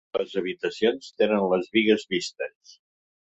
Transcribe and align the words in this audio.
Les 0.19 0.31
habitacions 0.39 1.09
tenen 1.23 1.45
les 1.51 1.69
bigues 1.77 2.07
vistes. 2.15 2.75